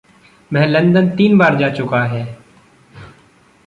वह 0.53 0.65
लंदन 0.65 1.09
तीन 1.09 1.37
बार 1.37 1.55
जा 1.55 1.69
चुका 1.69 2.03
है। 2.03 2.37